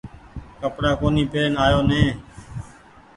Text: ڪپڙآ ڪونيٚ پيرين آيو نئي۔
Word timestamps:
ڪپڙآ 0.59 0.91
ڪونيٚ 0.99 1.29
پيرين 1.31 1.53
آيو 1.65 1.79
نئي۔ 1.89 2.05